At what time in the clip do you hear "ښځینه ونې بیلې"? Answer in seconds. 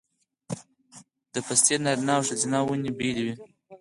2.29-3.23